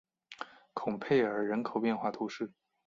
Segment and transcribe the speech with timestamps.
[0.73, 2.51] 孔佩尔人口变化图示